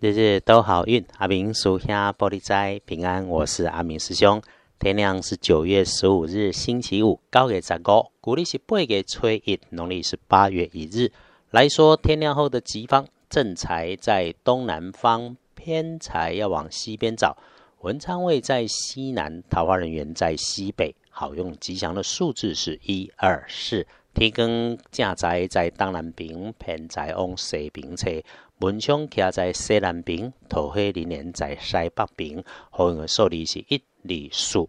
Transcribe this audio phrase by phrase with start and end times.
[0.00, 3.28] 日日都好运，阿明属下玻璃斋平安。
[3.28, 4.40] 我是阿明师兄。
[4.78, 11.12] 天亮是九月十五日，星期五，高给十五，古历是八月初一，农历是八月一日。
[11.50, 17.36] 来说天亮后的吉方，正财在东南方，偏财要往西边找。
[17.82, 20.96] 文昌位在西南，桃花人员在西北。
[21.10, 23.86] 好用吉祥的数字是一二四。
[24.12, 28.10] 天光正在在东南边，偏财往西边车。
[28.58, 32.44] 文昌徛在西南边，桃花人缘在西北边。
[32.70, 34.68] 好用的数字是一、二、四。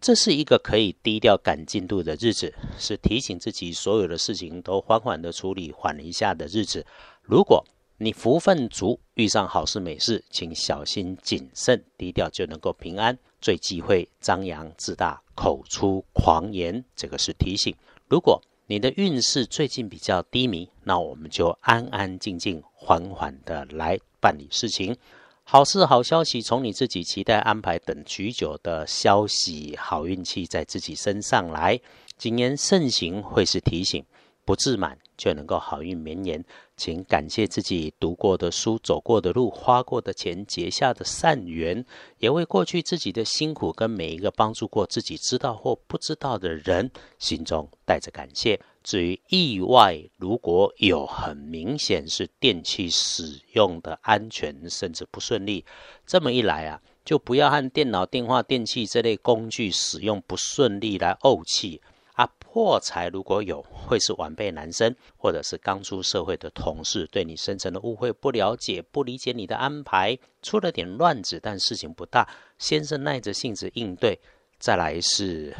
[0.00, 6.86] 这是一个可以低调赶进度的日子，是提醒自己所有的事情都缓缓的处理，缓一下的日子。
[7.22, 7.62] 如果
[7.98, 13.18] 你福分足，遇上好事美事，请小心谨慎，低调就能够平安。
[13.42, 17.74] 最忌讳张扬自大，口出狂言，这个是提醒。
[18.08, 24.96] 如果你的运势最近比较低迷，那我们就安安静静、缓缓的来办理事情。
[25.42, 31.80] 好事、好消息从你自己期待、安排等许久的消息，好运气在自己身上来。
[32.16, 34.04] 谨言慎行会是提醒，
[34.50, 36.44] 不自满就能够好运绵延。
[36.76, 41.86] 请感谢自己读过的书、走过的路、花过的钱、结下的善缘，
[42.18, 46.90] 也为过去自己的辛苦跟每一个帮助过自己知道或不知道的人，
[47.20, 48.60] 心中带着感谢。
[48.82, 55.64] 至于意外，如果有很明显是电器使用的安全甚至不顺利，
[56.04, 61.80] 这么一来啊，就不要和电脑、电话、电器这类工具使用不顺利来怄气。
[62.20, 74.20] 啊破财如果有，会是晚辈男生，或者是刚出社会的同事，对你深层的误会、不了解、不理解你的安排，出了点乱子，但事情不大，先生耐着性子应对。
[74.58, 75.56] 再来是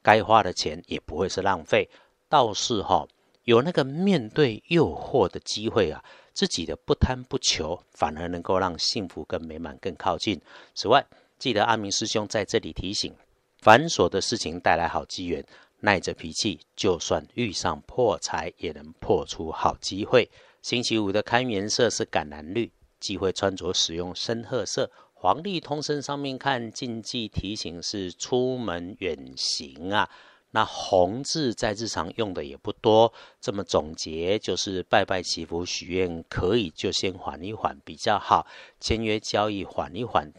[0.00, 1.86] 该花的钱也不会是浪费，
[2.30, 3.06] 倒是哈
[3.44, 10.40] 有那个面对诱惑的机会啊，自己的不贪不求，反而能够让幸福跟美满更靠近。
[10.74, 11.04] 此外，
[11.38, 13.12] 记得阿明师兄在这里提醒，
[13.60, 15.44] 繁琐的事情带来好机缘。
[15.80, 20.28] 耐着脾气，就算遇上破财，也能破出好机会。
[20.60, 24.90] 星期五的看颜色是橄榄绿，忌讳穿着使用深褐色。
[25.14, 30.10] 黄历通身上面看禁忌提醒是出门远行啊。
[30.50, 33.12] 那红字在日常用的也不多。
[33.40, 38.46] 这么总结就是拜拜祈福许愿可以就先缓一缓比较好。
[38.80, 40.32] 签约交易缓一缓，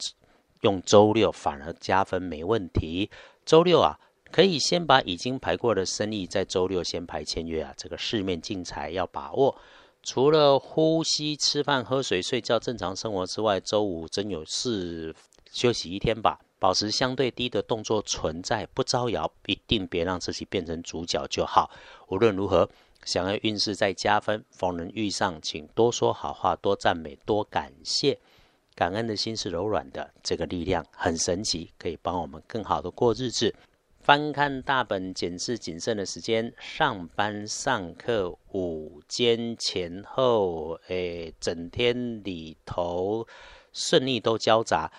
[0.61, 3.09] 用周六反而加分没问题。
[3.45, 3.97] 周六啊。
[4.31, 9.55] 可以先把已经排过的生意在周六先排签约啊，这个市面进财要把握。
[10.01, 15.13] 除了呼吸、吃饭、喝水、睡觉正常生活之外，周五真有事
[15.51, 21.69] 休息一天吧，保持相对低的动作存在，不招摇，一定别让自己变成主角就好。
[22.07, 22.69] 无论如何，
[23.03, 28.17] 想要运势再加分，逢人遇上，请多说好话，多赞美，多感谢。
[28.75, 33.53] 感恩的心是柔软的，这个力量很神奇，可以帮我们更好的过日子。
[34.09, 36.51] 翻看大本，检视谨慎的时间。
[36.57, 43.27] 上班上课，午间前后，诶，整天里头
[43.71, 44.91] 顺利都交杂。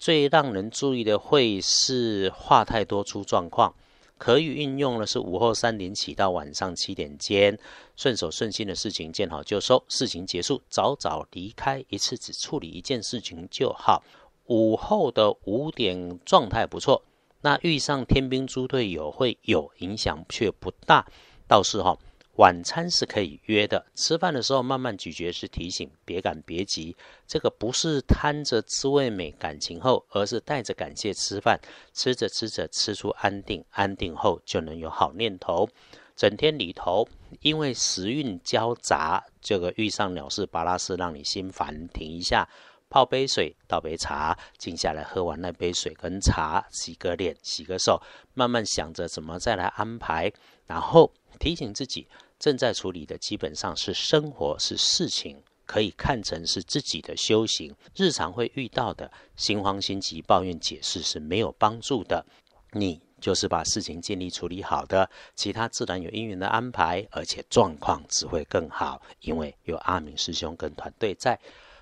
[0.00, 3.72] 最让人注意的会是话太多出状况。
[4.18, 7.56] 可以运用的是午后三点起到晚上七点间，
[7.94, 14.02] 顺手顺心的事情见好就收，事情结束早早离开，一次只处理一件事情就好。
[14.46, 17.04] 午后的五点状态不错。
[17.46, 21.06] 那遇上天兵猪队友会有影响，却不大。
[21.46, 21.96] 倒是哈，
[22.38, 26.96] 晚餐是可以约的，吃饭的时候慢慢咀嚼是提醒，别赶别急。
[27.24, 31.60] 这个不是贪着滋味美、感情厚，而是带着感谢吃饭。
[31.94, 35.68] 吃着吃着吃出安定，安定后就能有好念头。
[36.16, 37.06] 整天里头，
[37.42, 42.48] 因为时运交杂，这个遇上鸟事、巴拉事，让你心烦，停一下。
[42.88, 48.00] 泡杯水，倒杯茶，静下来喝完那杯水跟茶，洗个脸，洗个手，
[48.34, 50.32] 慢慢想着怎么再来安排，
[50.66, 52.06] 然后提醒自己，
[52.38, 57.74] 正在处理的基本上是生活，是事情，可以看成是自己的修行。
[57.96, 62.24] 日常会遇到的心慌心急、抱怨解释是没有帮助的。
[62.72, 71.40] 你就是把事情尽力处理好的，其他自然有因缘的安排，而且状况只会更好，因为有阿明师兄跟团队在。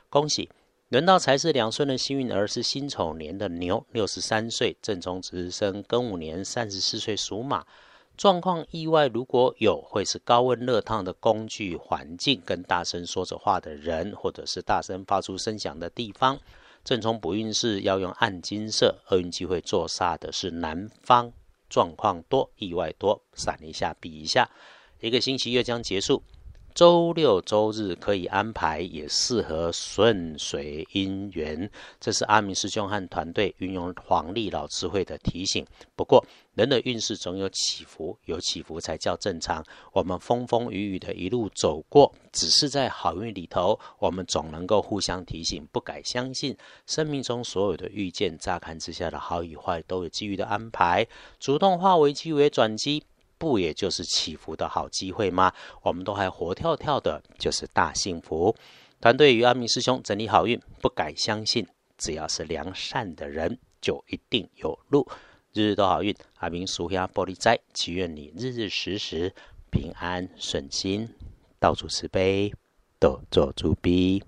[0.09, 0.49] 恭喜！
[0.95, 7.67] 轮到财是两顺的幸运儿是辛丑年的牛，六十三岁，正冲值日生庚午年三十四岁属马。
[8.17, 16.39] 状况意外如果有，会是高温热烫的工具环境，跟大声说着话的人，或者是大声发出声响的地方。
[16.85, 21.33] 正冲补运势要用暗金色，厄运机会坐煞的是南方。
[21.69, 24.49] 状况多，意外多，闪一下避一下。
[25.01, 26.23] 一个星期又将结束。
[26.75, 31.71] 周六周日可以安排，也适合顺随因缘。
[32.01, 35.65] 这是阿明师兄和团队运用黄历老智慧的提醒。
[35.95, 39.65] 不过，人的运势总有起伏，有起伏才叫正常。
[39.93, 46.57] 我们风风雨雨的一路走过，只是在好运里头，我们总能够互相提醒，不改相信。
[46.87, 51.07] 生命中所有的遇见，乍看之下的好与坏，都有机遇的安排。
[51.39, 53.05] 主动化危机为转机，
[53.45, 55.53] 不也就是祈福的好机会吗？
[55.83, 58.57] 我们都还活跳跳的，就是大幸福。
[59.03, 61.67] 团队与阿明师兄整理好运，不敢相信，
[61.99, 65.07] 只要是良善的人，就一定有路。
[65.53, 69.35] 日日都好运，阿明属下玻璃斋，祈愿你日日时时
[69.71, 71.11] 平安顺心，
[71.61, 72.55] 到处慈悲，
[72.99, 74.25] 多做主逼。